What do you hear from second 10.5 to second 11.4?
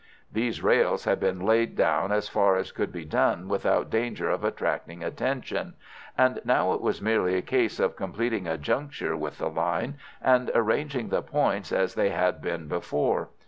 arranging the